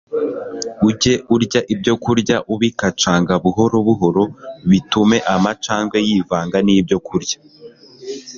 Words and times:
ujye 0.87 1.13
urya 1.35 1.59
ibyokurya 1.73 2.35
ubikacanga 2.53 3.33
buhoro 3.43 3.77
buhoro, 3.87 4.23
bitume 4.69 5.17
amacandwe 5.35 5.97
yivanga 6.07 6.57
n'ibyokurya 6.65 7.37